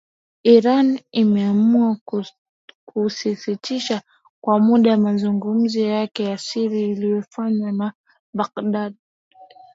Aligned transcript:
Iran 0.43 0.97
imeamua 1.11 1.97
kusitisha 2.85 4.01
kwa 4.41 4.59
muda 4.59 4.97
mazungumzo 4.97 5.79
yake 5.79 6.23
ya 6.23 6.37
siri 6.37 6.81
yaliyofanywa 6.89 7.71
na 7.71 7.93
Baghdad 8.33 8.95